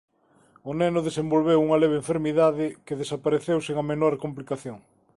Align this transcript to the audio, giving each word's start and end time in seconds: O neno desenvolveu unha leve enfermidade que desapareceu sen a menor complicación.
O 0.69 0.71
neno 0.81 0.99
desenvolveu 1.07 1.59
unha 1.65 1.79
leve 1.83 1.97
enfermidade 2.03 2.65
que 2.85 2.99
desapareceu 3.01 3.57
sen 3.65 3.75
a 3.79 3.85
menor 3.91 4.13
complicación. 4.23 4.77